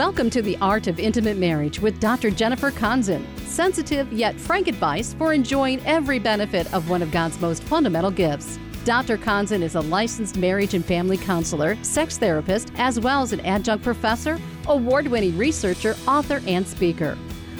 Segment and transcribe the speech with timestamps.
[0.00, 2.30] Welcome to the Art of Intimate Marriage with Dr.
[2.30, 3.22] Jennifer Konzen.
[3.40, 8.58] Sensitive yet frank advice for enjoying every benefit of one of God's most fundamental gifts.
[8.86, 9.18] Dr.
[9.18, 13.84] Konzen is a licensed marriage and family counselor, sex therapist, as well as an adjunct
[13.84, 17.18] professor, award winning researcher, author, and speaker.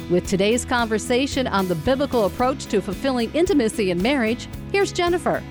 [0.09, 5.43] With today's conversation on the biblical approach to fulfilling intimacy in marriage, here's Jennifer.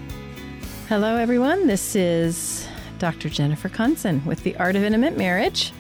[0.89, 1.69] Hello, everyone.
[1.69, 2.67] This is
[2.99, 3.29] Dr.
[3.29, 5.73] Jennifer Konzen with The Art of Intimate Marriage.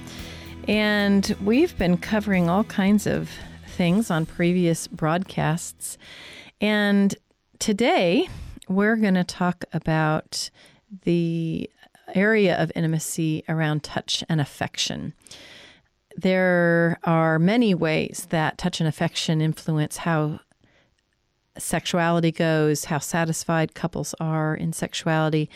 [0.70, 3.28] And we've been covering all kinds of
[3.66, 5.98] things on previous broadcasts.
[6.60, 7.12] And
[7.58, 8.28] today,
[8.68, 10.48] we're going to talk about
[11.02, 11.68] the
[12.14, 15.12] area of intimacy around touch and affection.
[16.16, 20.38] There are many ways that touch and affection influence how
[21.58, 25.50] sexuality goes, how satisfied couples are in sexuality.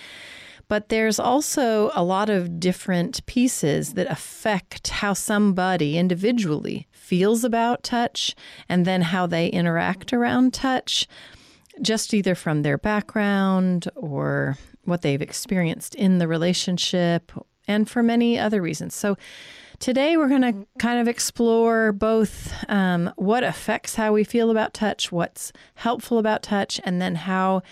[0.68, 7.82] But there's also a lot of different pieces that affect how somebody individually feels about
[7.82, 8.34] touch
[8.68, 11.06] and then how they interact around touch
[11.82, 17.32] just either from their background or what they've experienced in the relationship
[17.66, 18.94] and for many other reasons.
[18.94, 19.16] So,
[19.78, 24.72] today we're going to kind of explore both um, what affects how we feel about
[24.72, 27.62] touch, what's helpful about touch, and then how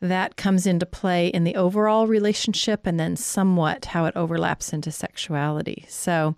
[0.00, 4.90] that comes into play in the overall relationship, and then somewhat how it overlaps into
[4.90, 5.84] sexuality.
[5.88, 6.36] So,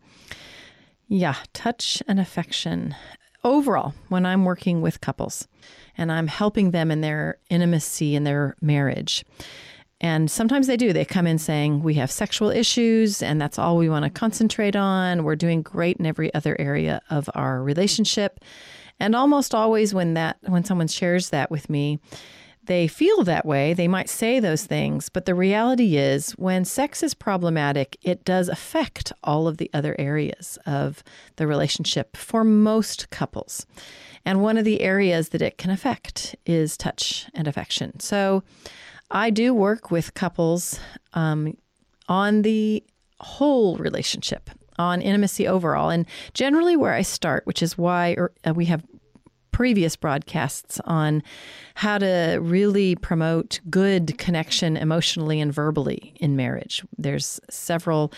[1.09, 2.95] yeah, touch and affection
[3.45, 5.49] overall when I'm working with couples
[5.97, 9.25] and I'm helping them in their intimacy in their marriage.
[10.01, 10.93] And sometimes they do.
[10.93, 14.75] They come in saying, We have sexual issues, and that's all we want to concentrate
[14.75, 15.23] on.
[15.23, 18.41] We're doing great in every other area of our relationship.
[18.99, 22.01] And almost always, when that when someone shares that with me,
[22.65, 23.75] they feel that way.
[23.75, 28.49] They might say those things, but the reality is when sex is problematic, it does
[28.49, 31.03] affect all of the other areas of
[31.37, 33.67] the relationship for most couples.
[34.25, 37.99] And one of the areas that it can affect is touch and affection.
[37.99, 38.45] So
[39.11, 40.79] I do work with couples
[41.15, 41.57] um,
[42.09, 42.85] on the
[43.19, 45.91] whole relationship, on intimacy overall.
[45.91, 48.85] And generally, where I start, which is why er, we have
[49.53, 51.23] previous broadcasts on
[51.75, 56.83] how to really promote good connection emotionally and verbally in marriage.
[56.99, 58.13] There's several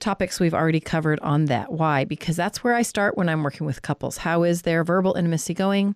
[0.00, 1.72] topics we've already covered on that.
[1.72, 2.04] Why?
[2.04, 4.18] Because that's where I start when I'm working with couples.
[4.18, 5.94] How is their verbal intimacy going?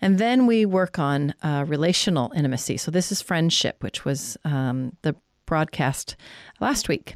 [0.00, 2.76] And then we work on uh, relational intimacy.
[2.76, 5.14] So this is friendship, which was um, the
[5.46, 6.16] broadcast
[6.60, 7.14] last week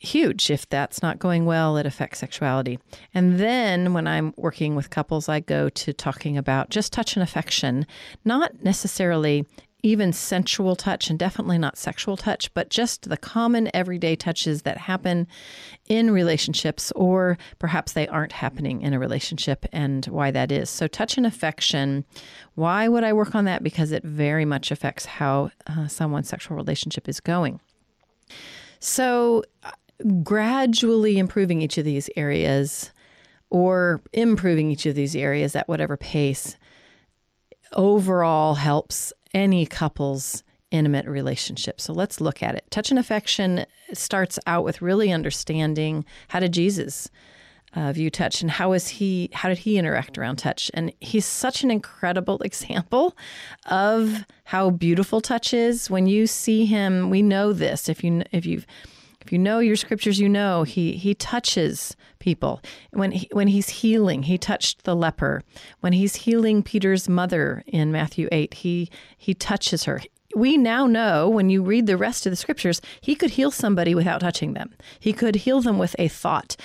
[0.00, 0.50] huge.
[0.50, 2.78] If that's not going well, it affects sexuality.
[3.14, 7.22] And then when I'm working with couples, I go to talking about just touch and
[7.22, 7.86] affection,
[8.24, 9.46] not necessarily
[9.82, 14.78] even sensual touch and definitely not sexual touch, but just the common everyday touches that
[14.78, 15.28] happen
[15.88, 20.70] in relationships, or perhaps they aren't happening in a relationship, and why that is.
[20.70, 22.04] So, touch and affection,
[22.54, 23.62] why would I work on that?
[23.62, 27.60] Because it very much affects how uh, someone's sexual relationship is going.
[28.80, 29.70] So, uh,
[30.22, 32.92] gradually improving each of these areas
[33.50, 36.56] or improving each of these areas at whatever pace
[37.72, 41.80] overall helps any couple's intimate relationship.
[41.80, 42.64] So let's look at it.
[42.70, 47.08] Touch and affection starts out with really understanding how did Jesus
[47.74, 51.26] uh, view touch and how is he how did he interact around touch and he's
[51.26, 53.16] such an incredible example
[53.66, 55.90] of how beautiful touch is.
[55.90, 57.88] When you see him we know this.
[57.88, 58.66] If you if you've
[59.20, 62.62] if you know your scriptures you know he he touches people.
[62.92, 65.42] When he, when he's healing he touched the leper.
[65.80, 70.00] When he's healing Peter's mother in Matthew 8 he he touches her.
[70.34, 73.94] We now know when you read the rest of the scriptures, he could heal somebody
[73.94, 74.74] without touching them.
[75.00, 76.56] He could heal them with a thought,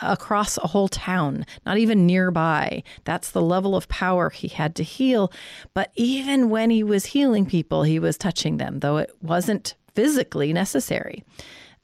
[0.00, 2.82] across a whole town, not even nearby.
[3.04, 5.32] That's the level of power he had to heal.
[5.74, 10.52] But even when he was healing people, he was touching them, though it wasn't physically
[10.52, 11.24] necessary.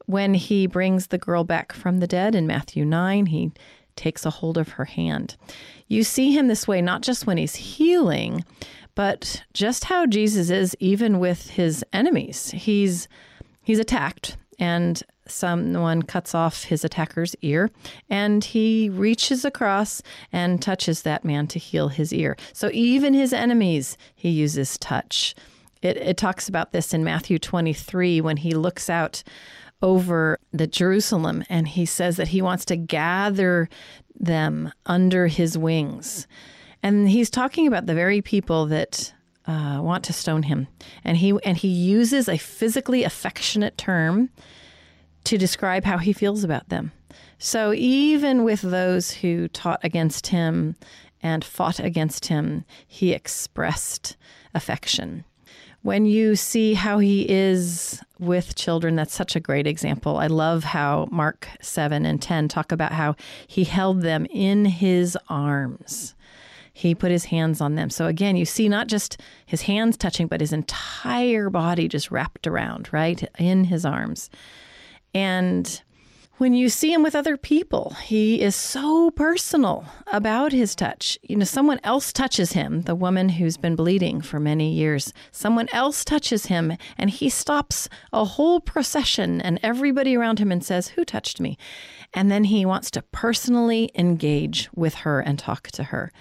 [0.07, 3.53] When he brings the girl back from the dead in Matthew 9, he
[3.97, 5.37] takes a hold of her hand.
[5.89, 8.45] You see him this way not just when he's healing,
[8.95, 12.51] but just how Jesus is even with his enemies.
[12.53, 13.09] He's
[13.63, 17.71] he's attacked and someone cuts off his attacker's ear
[18.09, 20.03] and he reaches across
[20.33, 22.37] and touches that man to heal his ear.
[22.53, 25.35] So even his enemies, he uses touch.
[25.83, 29.23] It, it talks about this in Matthew 23 when he looks out
[29.81, 33.69] over the Jerusalem and he says that he wants to gather
[34.19, 36.27] them under his wings.
[36.83, 39.13] And he's talking about the very people that
[39.47, 40.69] uh, want to stone him.
[41.05, 44.31] And he and he uses a physically affectionate term
[45.25, 46.93] to describe how he feels about them.
[47.39, 50.77] So even with those who taught against him
[51.23, 54.17] and fought against him, he expressed
[54.55, 55.25] affection.
[55.83, 60.17] When you see how he is with children, that's such a great example.
[60.19, 63.15] I love how Mark 7 and 10 talk about how
[63.47, 66.15] he held them in his arms.
[66.73, 67.91] He put his hands on them.
[67.91, 72.47] So again, you see not just his hands touching, but his entire body just wrapped
[72.47, 73.29] around, right?
[73.39, 74.31] In his arms.
[75.19, 75.83] And
[76.37, 81.19] when you see him with other people, he is so personal about his touch.
[81.23, 85.13] You know, someone else touches him, the woman who's been bleeding for many years.
[85.33, 90.65] Someone else touches him, and he stops a whole procession and everybody around him and
[90.65, 91.59] says, Who touched me?
[92.15, 96.13] And then he wants to personally engage with her and talk to her.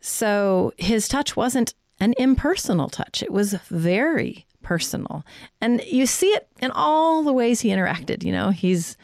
[0.00, 5.24] So his touch wasn't an impersonal touch, it was very personal.
[5.60, 8.22] And you see it in all the ways he interacted.
[8.22, 8.96] You know, he's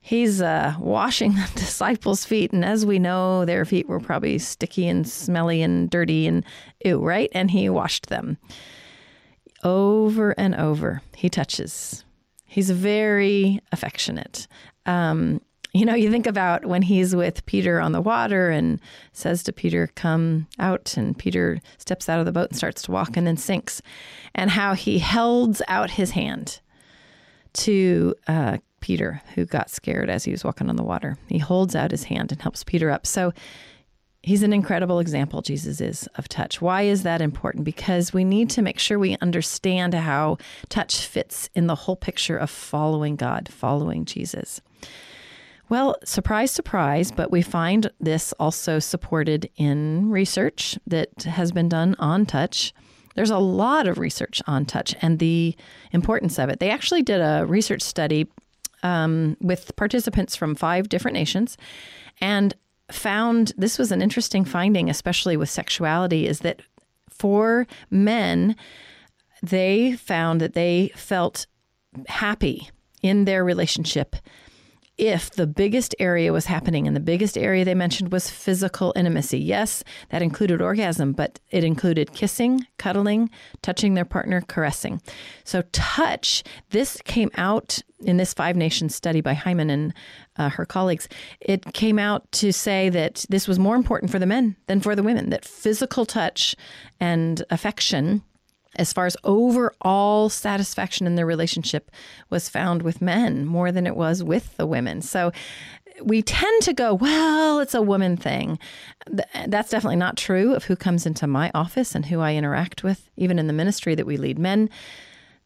[0.00, 4.86] he's uh, washing the disciples' feet, and as we know, their feet were probably sticky
[4.88, 6.44] and smelly and dirty and
[6.84, 7.30] ew, right?
[7.32, 8.38] And he washed them
[9.62, 11.00] over and over.
[11.16, 12.04] He touches.
[12.46, 14.46] He's very affectionate.
[14.86, 15.40] Um,
[15.78, 18.80] you know, you think about when he's with Peter on the water and
[19.12, 20.96] says to Peter, Come out.
[20.96, 23.82] And Peter steps out of the boat and starts to walk and then sinks.
[24.36, 26.60] And how he held out his hand
[27.54, 31.18] to uh, Peter, who got scared as he was walking on the water.
[31.28, 33.04] He holds out his hand and helps Peter up.
[33.04, 33.32] So
[34.22, 36.60] he's an incredible example, Jesus is, of touch.
[36.60, 37.64] Why is that important?
[37.64, 40.38] Because we need to make sure we understand how
[40.68, 44.60] touch fits in the whole picture of following God, following Jesus.
[45.68, 51.96] Well, surprise, surprise, but we find this also supported in research that has been done
[51.98, 52.74] on touch.
[53.14, 55.56] There's a lot of research on touch and the
[55.92, 56.60] importance of it.
[56.60, 58.26] They actually did a research study
[58.82, 61.56] um, with participants from five different nations
[62.20, 62.54] and
[62.90, 66.60] found this was an interesting finding, especially with sexuality, is that
[67.08, 68.56] for men,
[69.42, 71.46] they found that they felt
[72.08, 72.68] happy
[73.02, 74.16] in their relationship
[74.96, 79.38] if the biggest area was happening, and the biggest area they mentioned was physical intimacy.
[79.38, 83.30] Yes, that included orgasm, but it included kissing, cuddling,
[83.62, 85.02] touching their partner, caressing.
[85.42, 89.94] So, touch, this came out in this Five Nations study by Heiman and
[90.36, 91.08] uh, her colleagues.
[91.40, 94.94] It came out to say that this was more important for the men than for
[94.94, 96.54] the women, that physical touch
[97.00, 98.22] and affection
[98.76, 101.90] as far as overall satisfaction in their relationship
[102.30, 105.02] was found with men more than it was with the women.
[105.02, 105.32] So
[106.02, 108.58] we tend to go, well, it's a woman thing.
[109.46, 113.08] That's definitely not true of who comes into my office and who I interact with,
[113.16, 114.38] even in the ministry that we lead.
[114.38, 114.70] Men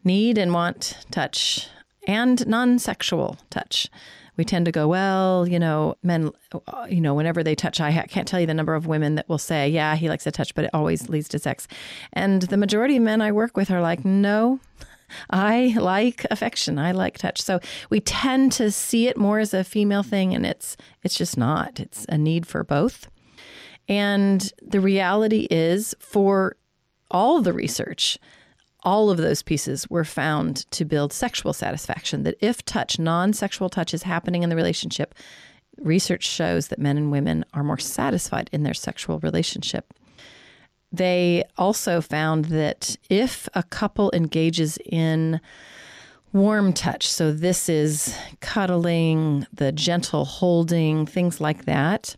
[0.05, 1.69] need and want touch
[2.07, 3.89] and non sexual touch
[4.39, 6.31] we tend to go, well, you know, men,
[6.69, 9.29] uh, you know, whenever they touch, I can't tell you the number of women that
[9.29, 11.67] will say, yeah, he likes to touch, but it always leads to sex.
[12.13, 14.61] And the majority of men I work with are like, no,
[15.31, 16.79] I like affection.
[16.79, 17.43] I like touch.
[17.43, 17.59] So
[17.91, 21.81] we tend to see it more as a female thing, and it's it's just not.
[21.81, 23.09] It's a need for both.
[23.89, 26.57] And the reality is, for
[27.11, 28.19] all the research,
[28.89, 32.23] all of those pieces were found to build sexual satisfaction.
[32.23, 35.15] That if touch, non sexual touch, is happening in the relationship,
[35.77, 39.93] research shows that men and women are more satisfied in their sexual relationship.
[40.91, 45.39] They also found that if a couple engages in
[46.33, 52.17] warm touch, so this is cuddling, the gentle holding, things like that,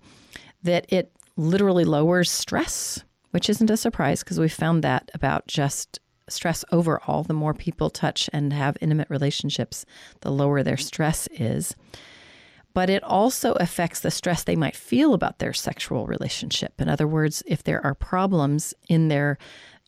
[0.62, 3.02] that it literally lowers stress,
[3.32, 5.98] which isn't a surprise because we found that about just
[6.32, 7.22] stress overall.
[7.22, 9.84] The more people touch and have intimate relationships,
[10.20, 11.74] the lower their stress is.
[12.72, 16.80] But it also affects the stress they might feel about their sexual relationship.
[16.80, 19.38] In other words, if there are problems in their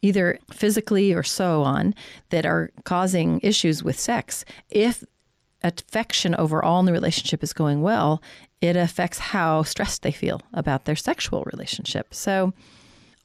[0.03, 1.95] either physically or so on
[2.31, 5.05] that are causing issues with sex, if
[5.63, 8.21] affection overall in the relationship is going well,
[8.61, 12.13] it affects how stressed they feel about their sexual relationship.
[12.13, 12.53] So,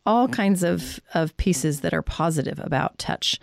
[0.07, 3.39] all kinds of, of pieces that are positive about touch.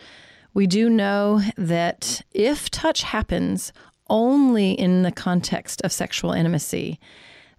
[0.55, 3.73] We do know that if touch happens
[4.09, 6.99] only in the context of sexual intimacy,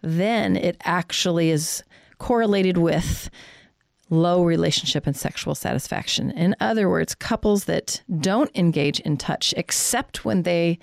[0.01, 1.83] then it actually is
[2.17, 3.29] correlated with
[4.09, 6.31] low relationship and sexual satisfaction.
[6.31, 10.79] In other words, couples that don't engage in touch except when they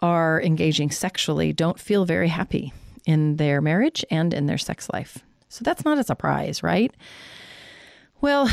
[0.00, 2.72] are engaging sexually don't feel very happy
[3.06, 5.18] in their marriage and in their sex life.
[5.48, 6.94] So that's not a surprise, right?
[8.22, 8.48] Well,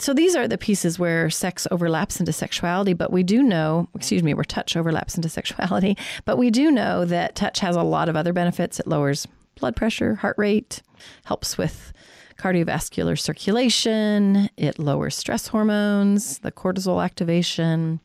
[0.00, 4.24] so these are the pieces where sex overlaps into sexuality, but we do know, excuse
[4.24, 8.08] me, where touch overlaps into sexuality, but we do know that touch has a lot
[8.08, 8.80] of other benefits.
[8.80, 9.28] It lowers
[9.60, 10.82] blood pressure, heart rate,
[11.24, 11.92] helps with
[12.38, 18.00] cardiovascular circulation, it lowers stress hormones, the cortisol activation.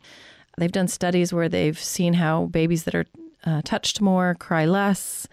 [0.60, 3.06] They've done studies where they've seen how babies that are
[3.46, 5.28] uh, touched more cry less.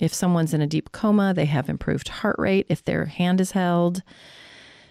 [0.00, 3.52] If someone's in a deep coma, they have improved heart rate if their hand is
[3.52, 4.02] held.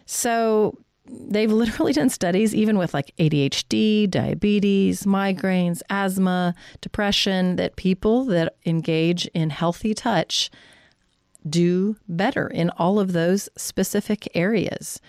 [0.06, 8.26] So they've literally done studies, even with like ADHD, diabetes, migraines, asthma, depression, that people
[8.26, 10.50] that engage in healthy touch
[11.48, 15.00] do better in all of those specific areas.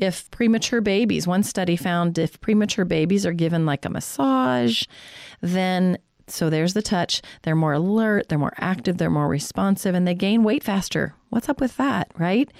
[0.00, 4.84] If premature babies, one study found if premature babies are given like a massage,
[5.40, 7.22] then so there's the touch.
[7.42, 11.14] They're more alert, they're more active, they're more responsive, and they gain weight faster.
[11.30, 12.50] What's up with that, right?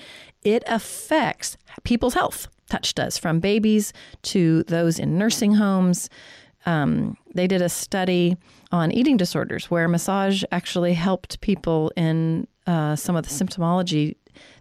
[0.42, 2.48] It affects people's health.
[2.68, 3.92] Touch does, from babies
[4.22, 6.08] to those in nursing homes.
[6.66, 8.36] Um, they did a study
[8.72, 14.16] on eating disorders where massage actually helped people in uh, some of the symptomology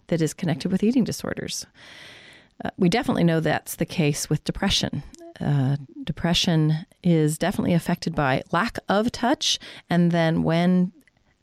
[0.08, 1.66] that is connected with eating disorders.
[2.64, 5.02] Uh, we definitely know that's the case with depression.
[5.44, 9.60] Uh, depression is definitely affected by lack of touch,
[9.90, 10.92] and then when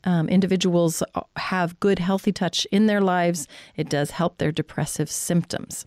[0.04, 1.02] um, individuals
[1.36, 5.84] have good, healthy touch in their lives, it does help their depressive symptoms.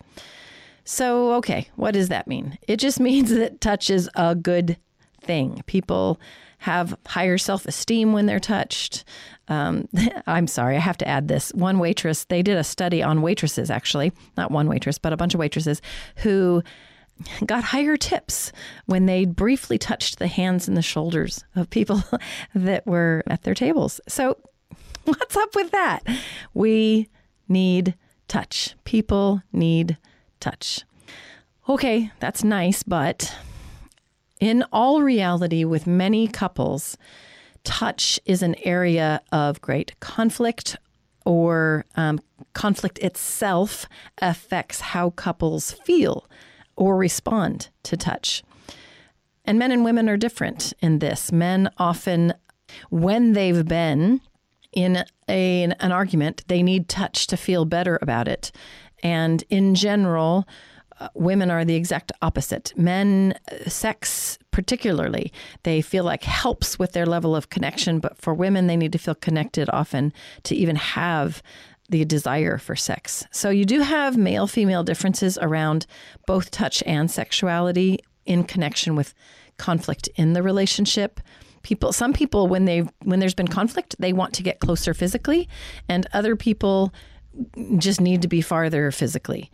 [0.84, 2.58] So, okay, what does that mean?
[2.68, 4.76] It just means that touch is a good
[5.20, 5.62] thing.
[5.66, 6.20] People
[6.58, 9.04] have higher self esteem when they're touched.
[9.48, 9.88] Um,
[10.26, 11.52] I'm sorry, I have to add this.
[11.52, 15.34] One waitress, they did a study on waitresses, actually, not one waitress, but a bunch
[15.34, 15.82] of waitresses
[16.16, 16.62] who
[17.46, 18.52] got higher tips
[18.86, 22.02] when they briefly touched the hands and the shoulders of people
[22.54, 24.00] that were at their tables.
[24.08, 24.38] So,
[25.04, 26.00] what's up with that?
[26.54, 27.08] We
[27.48, 27.94] need
[28.28, 28.74] touch.
[28.84, 29.98] People need
[30.40, 30.84] touch.
[31.68, 33.34] Okay, that's nice, but
[34.40, 36.98] in all reality, with many couples,
[37.62, 40.76] touch is an area of great conflict
[41.24, 42.20] or um,
[42.52, 43.86] conflict itself
[44.20, 46.26] affects how couples feel
[46.76, 48.42] or respond to touch.
[49.44, 51.30] And men and women are different in this.
[51.30, 52.34] Men often,
[52.90, 54.20] when they've been
[54.72, 58.50] in a, an argument, they need touch to feel better about it.
[59.02, 60.48] And in general,
[61.00, 62.72] uh, women are the exact opposite.
[62.76, 65.32] Men, uh, sex particularly,
[65.64, 68.98] they feel like helps with their level of connection, but for women, they need to
[68.98, 70.12] feel connected often
[70.44, 71.42] to even have
[71.88, 73.26] the desire for sex.
[73.30, 75.86] So you do have male female differences around
[76.26, 79.14] both touch and sexuality in connection with
[79.58, 81.20] conflict in the relationship.
[81.62, 85.48] People some people when they when there's been conflict, they want to get closer physically
[85.88, 86.92] and other people
[87.76, 89.50] just need to be farther physically.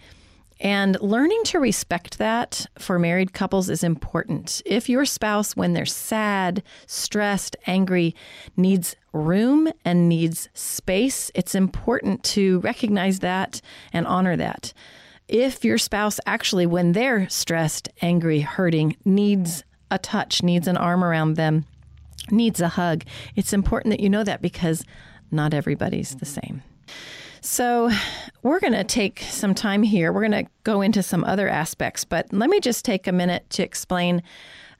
[0.60, 4.60] And learning to respect that for married couples is important.
[4.66, 8.14] If your spouse, when they're sad, stressed, angry,
[8.58, 13.62] needs room and needs space, it's important to recognize that
[13.92, 14.74] and honor that.
[15.28, 21.02] If your spouse actually, when they're stressed, angry, hurting, needs a touch, needs an arm
[21.02, 21.64] around them,
[22.30, 24.84] needs a hug, it's important that you know that because
[25.30, 26.46] not everybody's the mm-hmm.
[26.46, 26.62] same.
[27.42, 27.90] So,
[28.42, 30.12] we're going to take some time here.
[30.12, 33.48] We're going to go into some other aspects, but let me just take a minute
[33.50, 34.22] to explain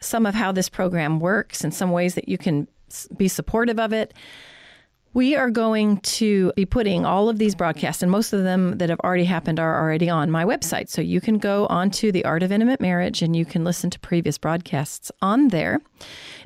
[0.01, 2.69] some of how this program works and some ways that you can
[3.17, 4.15] be supportive of it.
[5.13, 8.91] We are going to be putting all of these broadcasts, and most of them that
[8.91, 10.89] have already happened are already on my website.
[10.89, 13.99] So you can go onto the Art of Intimate Marriage and you can listen to
[13.99, 15.81] previous broadcasts on there.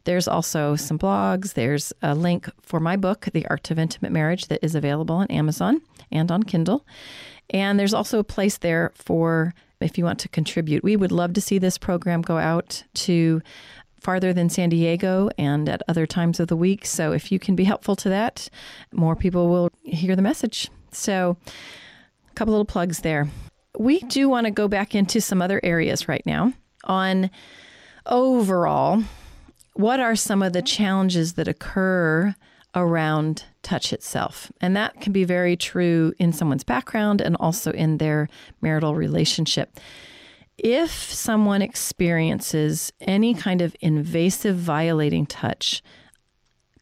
[0.04, 1.52] There's also some blogs.
[1.52, 5.26] There's a link for my book, The Art of Intimate Marriage, that is available on
[5.26, 6.86] Amazon and on Kindle.
[7.50, 10.82] And there's also a place there for if you want to contribute.
[10.82, 13.42] We would love to see this program go out to
[14.04, 16.84] farther than San Diego and at other times of the week.
[16.86, 18.48] So if you can be helpful to that,
[18.92, 20.68] more people will hear the message.
[20.92, 21.36] So,
[22.30, 23.28] a couple little plugs there.
[23.76, 26.52] We do want to go back into some other areas right now
[26.84, 27.30] on
[28.06, 29.02] overall
[29.72, 32.34] what are some of the challenges that occur
[32.74, 34.52] around touch itself.
[34.60, 38.28] And that can be very true in someone's background and also in their
[38.60, 39.80] marital relationship.
[40.56, 45.82] If someone experiences any kind of invasive, violating touch,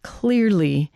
[0.02, 0.92] clearly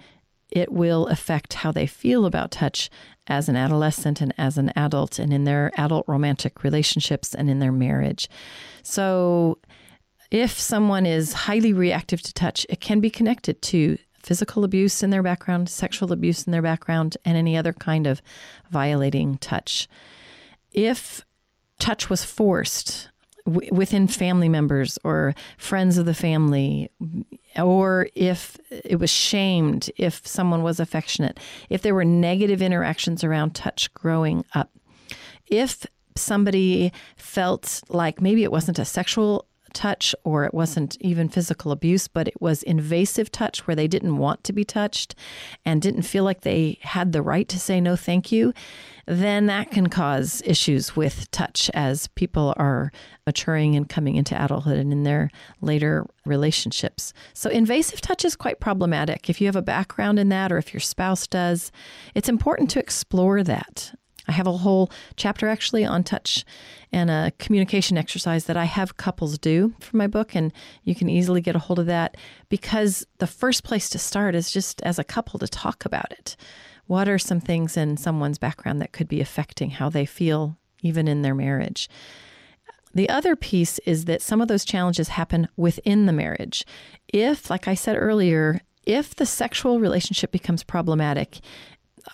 [0.50, 2.88] it will affect how they feel about touch
[3.26, 7.59] as an adolescent and as an adult and in their adult romantic relationships and in
[7.59, 8.28] their marriage.
[8.83, 9.59] So,
[10.30, 15.11] if someone is highly reactive to touch, it can be connected to physical abuse in
[15.11, 18.21] their background, sexual abuse in their background, and any other kind of
[18.71, 19.87] violating touch.
[20.73, 21.25] If
[21.78, 23.09] touch was forced
[23.47, 26.90] w- within family members or friends of the family,
[27.56, 31.38] or if it was shamed, if someone was affectionate,
[31.71, 34.71] if there were negative interactions around touch growing up,
[35.47, 41.73] if somebody felt like maybe it wasn't a sexual touch or it wasn't even physical
[41.73, 45.15] abuse, but it was invasive touch where they didn't want to be touched
[45.65, 48.53] and didn't feel like they had the right to say no thank you,
[49.07, 52.91] then that can cause issues with touch as people are
[53.27, 55.31] maturing and coming into adulthood and in their
[55.61, 57.13] later relationships.
[57.33, 59.31] So, invasive touch is quite problematic.
[59.31, 61.71] If you have a background in that or if your spouse does,
[62.15, 63.95] it's important to explore that.
[64.28, 66.45] I have a whole chapter actually on touch
[66.92, 70.35] and a communication exercise that I have couples do for my book.
[70.35, 70.52] And
[70.85, 72.16] you can easily get a hold of that
[72.49, 76.37] because the first place to start is just as a couple to talk about it.
[76.87, 81.09] What are some things in someone's background that could be affecting how they feel, even
[81.09, 81.88] in their marriage?
[82.95, 86.64] The other piece is that some of those challenges happen within the marriage.
[87.09, 91.40] If, like I said earlier, if the sexual relationship becomes problematic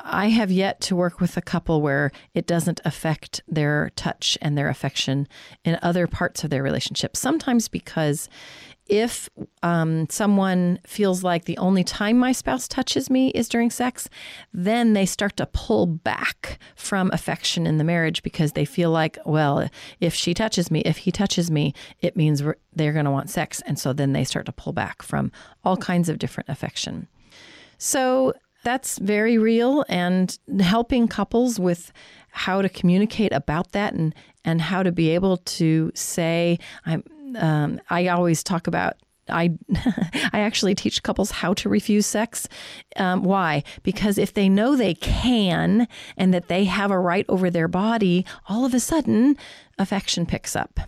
[0.01, 4.57] I have yet to work with a couple where it doesn't affect their touch and
[4.57, 5.29] their affection
[5.65, 7.17] in other parts of their relationship.
[7.17, 8.29] Sometimes because
[8.87, 9.29] if
[9.63, 14.09] um, someone feels like the only time my spouse touches me is during sex,
[14.53, 19.17] then they start to pull back from affection in the marriage because they feel like,
[19.25, 19.69] well,
[20.01, 22.43] if she touches me, if he touches me, it means
[22.75, 23.63] they're going to want sex.
[23.67, 25.31] And so then they start to pull back from
[25.65, 27.09] all kinds of different affection.
[27.79, 31.93] So that's very real and helping couples with
[32.31, 34.15] how to communicate about that and
[34.45, 37.05] and how to be able to say I'm
[37.37, 38.97] um, I always talk about
[39.29, 39.57] I
[40.33, 42.49] I actually teach couples how to refuse sex.
[42.97, 43.63] Um, why?
[43.83, 48.27] Because if they know they can and that they have a right over their body,
[48.49, 49.37] all of a sudden
[49.79, 50.81] affection picks up.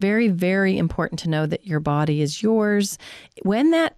[0.00, 2.98] Very very important to know that your body is yours.
[3.42, 3.96] When that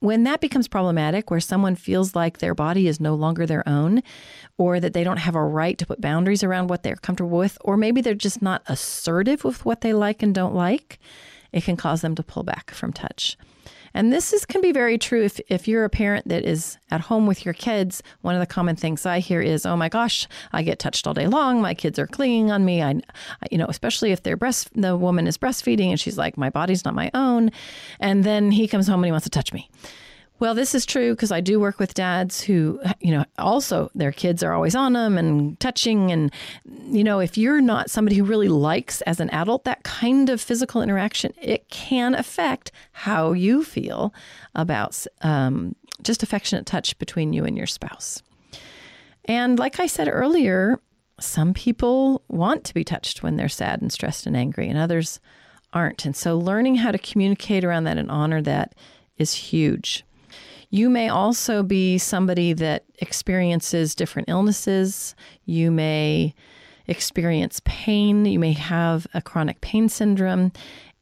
[0.00, 4.02] when that becomes problematic, where someone feels like their body is no longer their own,
[4.56, 7.58] or that they don't have a right to put boundaries around what they're comfortable with,
[7.62, 10.98] or maybe they're just not assertive with what they like and don't like,
[11.52, 13.36] it can cause them to pull back from touch.
[13.94, 17.02] And this is can be very true if, if you're a parent that is at
[17.02, 18.02] home with your kids.
[18.22, 21.14] One of the common things I hear is, "Oh my gosh, I get touched all
[21.14, 21.60] day long.
[21.60, 22.82] My kids are clinging on me.
[22.82, 23.00] I,
[23.50, 26.84] you know, especially if they're breast, the woman is breastfeeding and she's like, my body's
[26.84, 27.50] not my own,
[28.00, 29.70] and then he comes home and he wants to touch me."
[30.40, 34.12] Well, this is true because I do work with dads who, you know, also their
[34.12, 36.12] kids are always on them and touching.
[36.12, 36.32] And,
[36.84, 40.40] you know, if you're not somebody who really likes as an adult that kind of
[40.40, 44.14] physical interaction, it can affect how you feel
[44.54, 48.22] about um, just affectionate touch between you and your spouse.
[49.24, 50.80] And like I said earlier,
[51.20, 55.18] some people want to be touched when they're sad and stressed and angry, and others
[55.72, 56.04] aren't.
[56.06, 58.76] And so learning how to communicate around that and honor that
[59.18, 60.04] is huge.
[60.70, 65.14] You may also be somebody that experiences different illnesses.
[65.46, 66.34] You may
[66.86, 68.24] experience pain.
[68.26, 70.52] You may have a chronic pain syndrome.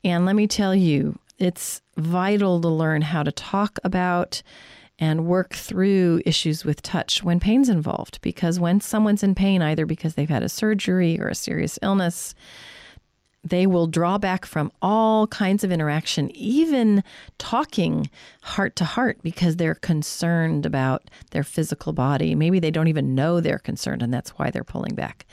[0.05, 4.43] And let me tell you, it's vital to learn how to talk about
[4.99, 8.21] and work through issues with touch when pain's involved.
[8.23, 12.35] Because when someone's in pain, either because they've had a surgery or a serious illness,
[13.49, 17.03] they will draw back from all kinds of interaction, even
[17.39, 18.11] talking
[18.43, 22.35] heart to heart, because they're concerned about their physical body.
[22.35, 25.27] Maybe they don't even know they're concerned, and that's why they're pulling back.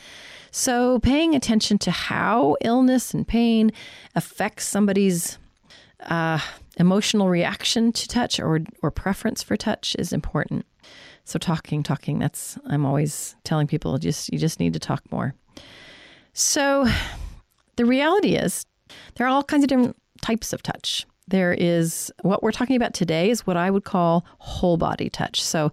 [0.52, 3.72] So, paying attention to how illness and pain
[4.14, 5.40] affects somebody's
[6.02, 6.40] uh,
[6.78, 10.66] emotional reaction to touch or, or preference for touch is important.
[11.26, 15.34] So, talking, talking, that's, I'm always telling people just, you just need to talk more.
[16.34, 16.88] So,
[17.76, 18.66] the reality is,
[19.16, 21.06] there are all kinds of different types of touch.
[21.28, 25.42] There is what we're talking about today is what I would call whole body touch.
[25.42, 25.72] So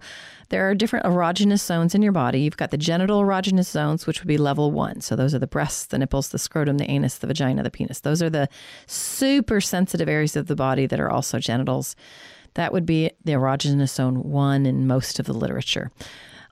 [0.49, 2.39] there are different erogenous zones in your body.
[2.41, 5.01] You've got the genital erogenous zones, which would be level one.
[5.01, 7.99] So those are the breasts, the nipples, the scrotum, the anus, the vagina, the penis.
[7.99, 8.47] Those are the
[8.87, 11.95] super sensitive areas of the body that are also genitals.
[12.53, 15.91] That would be the erogenous zone one in most of the literature.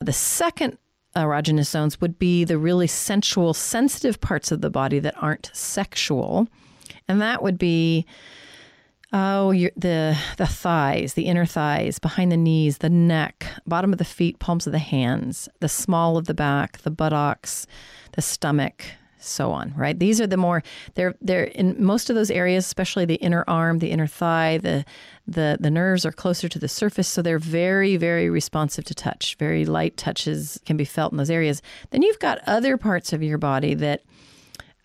[0.01, 0.77] The second
[1.15, 6.47] erogenous zones would be the really sensual, sensitive parts of the body that aren't sexual.
[7.07, 8.05] And that would be
[9.11, 14.05] oh, the the thighs, the inner thighs, behind the knees, the neck, bottom of the
[14.05, 17.65] feet, palms of the hands, the small of the back, the buttocks,
[18.13, 18.83] the stomach,
[19.19, 19.97] so on, right?
[19.97, 20.63] These are the more
[20.95, 24.85] they're they're in most of those areas, especially the inner arm, the inner thigh, the
[25.27, 29.35] the the nerves are closer to the surface, so they're very very responsive to touch.
[29.37, 31.61] Very light touches can be felt in those areas.
[31.91, 34.03] Then you've got other parts of your body that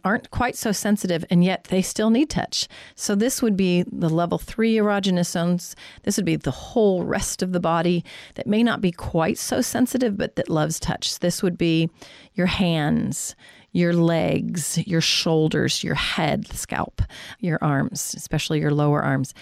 [0.05, 2.69] aren't quite so sensitive and yet they still need touch.
[2.95, 5.75] So this would be the level 3 erogenous zones.
[6.03, 9.63] This would be the whole rest of the body that may not be quite so
[9.63, 11.19] sensitive but that loves touch.
[11.19, 11.89] This would be
[12.35, 13.35] your hands,
[13.75, 17.03] your legs, your shoulders, your head, the scalp,
[17.41, 19.35] your arms, especially your lower arms,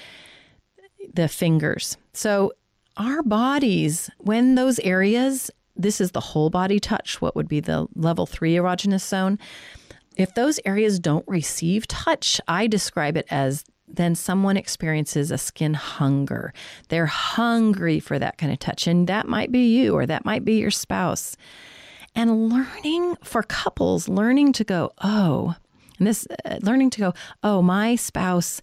[1.14, 1.98] the fingers.
[2.14, 2.52] So
[2.96, 7.86] our bodies, when those areas, this is the whole body touch, what would be the
[7.94, 9.38] level three erogenous zone.
[10.16, 15.74] If those areas don't receive touch, I describe it as then someone experiences a skin
[15.74, 16.54] hunger.
[16.88, 18.86] They're hungry for that kind of touch.
[18.86, 21.36] And that might be you or that might be your spouse.
[22.14, 25.54] And learning for couples, learning to go, oh,
[25.98, 28.60] and this uh, learning to go, oh, my spouse,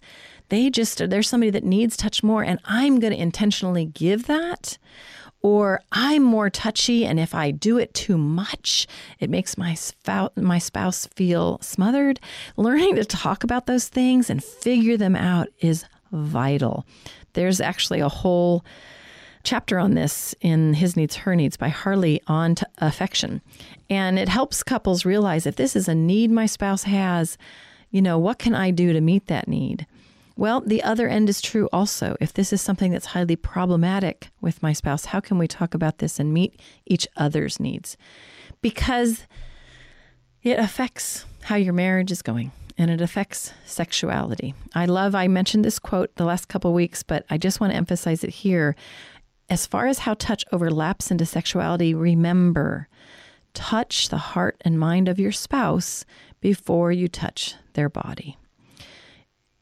[0.50, 4.78] they just, there's somebody that needs touch more, and I'm going to intentionally give that.
[5.42, 8.86] Or I'm more touchy, and if I do it too much,
[9.20, 12.20] it makes my spouse, my spouse feel smothered.
[12.56, 16.84] Learning to talk about those things and figure them out is vital.
[17.32, 18.64] There's actually a whole
[19.42, 23.40] chapter on this in His Needs, Her Needs by Harley on affection.
[23.88, 27.38] And it helps couples realize if this is a need my spouse has,
[27.90, 29.86] you know, what can I do to meet that need?
[30.36, 32.16] Well, the other end is true also.
[32.20, 35.98] If this is something that's highly problematic with my spouse, how can we talk about
[35.98, 37.96] this and meet each other's needs?
[38.62, 39.26] Because
[40.42, 44.54] it affects how your marriage is going and it affects sexuality.
[44.74, 47.76] I love, I mentioned this quote the last couple weeks, but I just want to
[47.76, 48.74] emphasize it here.
[49.50, 52.88] As far as how touch overlaps into sexuality, remember
[53.52, 56.04] touch the heart and mind of your spouse
[56.40, 58.38] before you touch their body.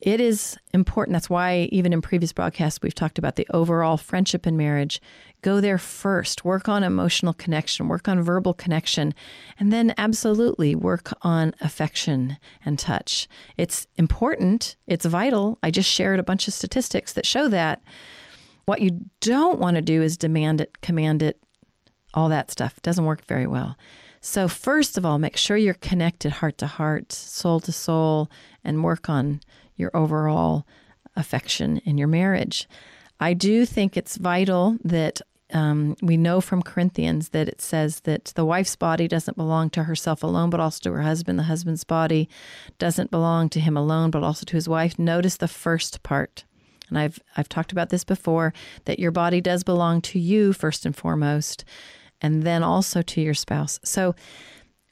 [0.01, 1.15] It is important.
[1.15, 5.01] That's why, even in previous broadcasts, we've talked about the overall friendship and marriage.
[5.41, 9.13] Go there first, work on emotional connection, work on verbal connection,
[9.59, 13.27] and then absolutely work on affection and touch.
[13.57, 15.59] It's important, it's vital.
[15.63, 17.83] I just shared a bunch of statistics that show that.
[18.69, 21.41] What you don't want to do is demand it, command it,
[22.13, 22.83] all that stuff.
[22.83, 23.79] Doesn't work very well.
[24.21, 28.31] So, first of all, make sure you're connected heart to heart, soul to soul,
[28.63, 29.41] and work on
[29.77, 30.67] your overall
[31.17, 32.69] affection in your marriage.
[33.19, 35.23] I do think it's vital that
[35.55, 39.85] um, we know from Corinthians that it says that the wife's body doesn't belong to
[39.85, 41.39] herself alone, but also to her husband.
[41.39, 42.29] The husband's body
[42.79, 44.99] doesn't belong to him alone, but also to his wife.
[44.99, 46.45] Notice the first part
[46.89, 48.53] and I've I've talked about this before
[48.85, 51.65] that your body does belong to you first and foremost
[52.21, 53.79] and then also to your spouse.
[53.85, 54.15] So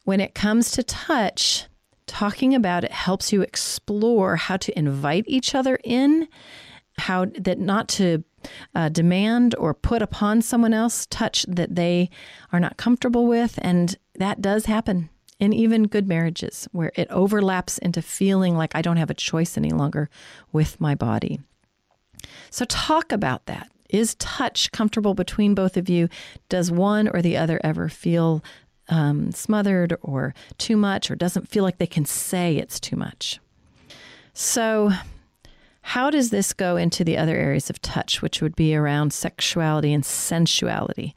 [0.05, 1.67] when it comes to touch,
[2.07, 6.29] talking about it helps you explore how to invite each other in,
[6.99, 8.23] how that not to
[8.75, 12.11] uh, demand or put upon someone else touch that they
[12.53, 13.59] are not comfortable with.
[13.61, 18.83] And that does happen in even good marriages where it overlaps into feeling like I
[18.83, 20.09] don't have a choice any longer
[20.53, 21.41] with my body.
[22.51, 23.71] So, talk about that.
[23.89, 26.09] Is touch comfortable between both of you?
[26.49, 28.43] Does one or the other ever feel
[28.89, 33.41] um, smothered or too much or doesn't feel like they can say it's too much?
[34.33, 34.93] So,
[35.83, 39.93] how does this go into the other areas of touch, which would be around sexuality
[39.93, 41.15] and sensuality?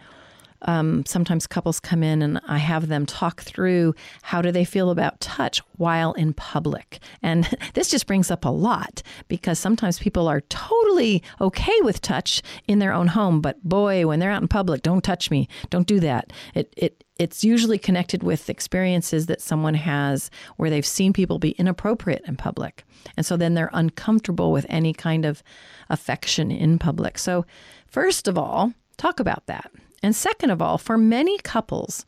[0.64, 4.90] Um, sometimes couples come in and I have them talk through how do they feel
[4.90, 7.00] about touch while in public.
[7.22, 12.42] And this just brings up a lot because sometimes people are totally okay with touch
[12.68, 15.88] in their own home, but boy, when they're out in public, don't touch me, don't
[15.88, 16.32] do that.
[16.54, 21.52] It it it's usually connected with experiences that someone has where they've seen people be
[21.52, 22.86] inappropriate in public.
[23.18, 25.44] And so then they're uncomfortable with any kind of
[25.90, 27.18] affection in public.
[27.18, 27.46] So,
[27.88, 29.70] first of all, talk about that.
[30.02, 32.06] And second of all, for many couples,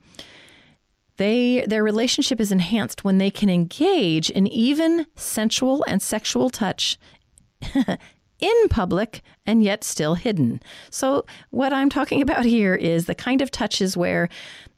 [1.18, 6.98] they their relationship is enhanced when they can engage in even sensual and sexual touch
[8.42, 10.62] in public and yet still hidden.
[10.90, 14.30] So, what I'm talking about here is the kind of touches where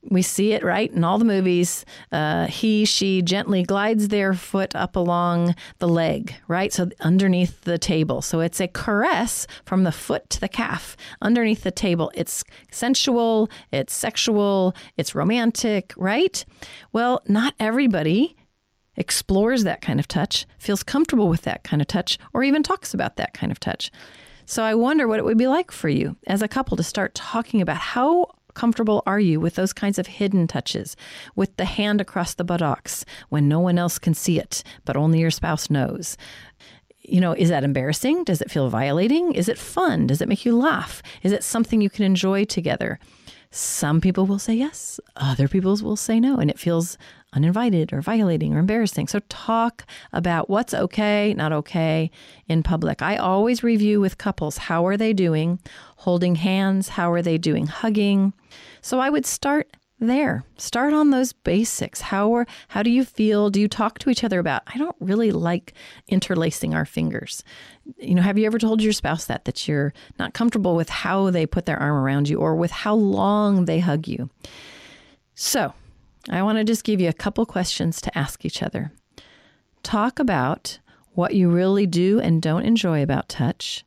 [0.09, 1.85] we see it right in all the movies.
[2.11, 6.73] Uh, he, she gently glides their foot up along the leg, right?
[6.73, 8.21] So underneath the table.
[8.21, 12.11] So it's a caress from the foot to the calf underneath the table.
[12.15, 16.43] It's sensual, it's sexual, it's romantic, right?
[16.91, 18.35] Well, not everybody
[18.95, 22.93] explores that kind of touch, feels comfortable with that kind of touch, or even talks
[22.93, 23.91] about that kind of touch.
[24.45, 27.15] So I wonder what it would be like for you as a couple to start
[27.15, 30.95] talking about how comfortable are you with those kinds of hidden touches,
[31.35, 35.19] with the hand across the buttocks when no one else can see it, but only
[35.19, 36.17] your spouse knows?
[37.01, 38.23] You know, is that embarrassing?
[38.23, 39.33] Does it feel violating?
[39.33, 40.07] Is it fun?
[40.07, 41.01] Does it make you laugh?
[41.21, 42.99] Is it something you can enjoy together?
[43.51, 46.97] Some people will say yes, other people will say no, and it feels
[47.33, 49.07] uninvited or violating or embarrassing.
[49.07, 52.11] So talk about what's okay, not okay
[52.47, 53.01] in public.
[53.01, 55.59] I always review with couples how are they doing
[55.97, 58.33] holding hands, how are they doing hugging.
[58.81, 59.71] So I would start
[60.07, 60.43] there.
[60.57, 62.01] Start on those basics.
[62.01, 63.49] How are how do you feel?
[63.49, 65.73] Do you talk to each other about I don't really like
[66.07, 67.43] interlacing our fingers.
[67.97, 71.29] You know, have you ever told your spouse that that you're not comfortable with how
[71.29, 74.29] they put their arm around you or with how long they hug you?
[75.35, 75.73] So,
[76.29, 78.91] I want to just give you a couple questions to ask each other.
[79.83, 80.79] Talk about
[81.13, 83.83] what you really do and don't enjoy about touch.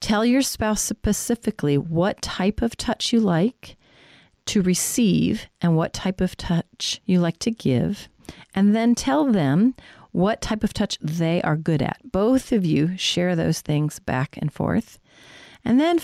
[0.00, 3.76] Tell your spouse specifically what type of touch you like
[4.46, 8.08] to receive and what type of touch you like to give,
[8.54, 9.74] and then tell them
[10.12, 11.98] what type of touch they are good at.
[12.10, 14.98] Both of you share those things back and forth.
[15.64, 16.00] And then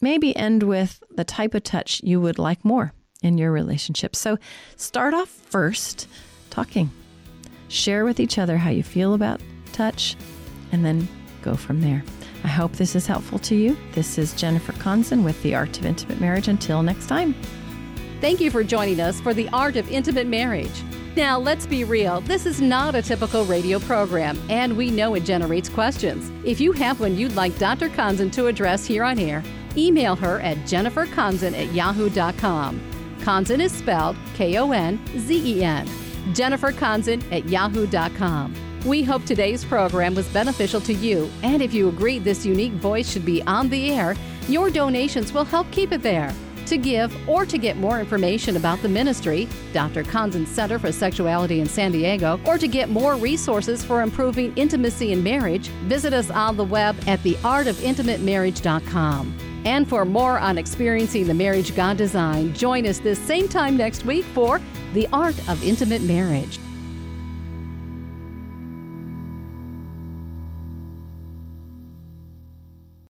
[0.00, 4.14] maybe end with the type of touch you would like more in your relationship.
[4.16, 4.38] So
[4.76, 6.08] start off first
[6.50, 6.90] talking.
[7.68, 9.40] Share with each other how you feel about
[9.72, 10.16] touch,
[10.72, 11.08] and then
[11.42, 12.02] go from there.
[12.44, 13.76] I hope this is helpful to you.
[13.92, 16.48] This is Jennifer Konzen with The Art of Intimate Marriage.
[16.48, 17.34] Until next time.
[18.20, 20.82] Thank you for joining us for The Art of Intimate Marriage.
[21.16, 25.24] Now, let's be real, this is not a typical radio program, and we know it
[25.24, 26.30] generates questions.
[26.44, 27.88] If you have one you'd like Dr.
[27.88, 29.42] Konzen to address here on air,
[29.76, 32.95] email her at jenniferkonzen at yahoo.com.
[33.26, 35.88] Konzen is spelled K O N Z E N.
[36.32, 38.54] Jennifer Konzen at yahoo.com.
[38.84, 43.10] We hope today's program was beneficial to you, and if you agree this unique voice
[43.10, 44.14] should be on the air,
[44.46, 46.32] your donations will help keep it there.
[46.66, 50.04] To give or to get more information about the ministry, Dr.
[50.04, 55.10] Konzen Center for Sexuality in San Diego, or to get more resources for improving intimacy
[55.10, 59.55] in marriage, visit us on the web at theartofintimatemarriage.com.
[59.66, 64.04] And for more on experiencing the marriage God designed, join us this same time next
[64.04, 64.60] week for
[64.94, 66.60] The Art of Intimate Marriage.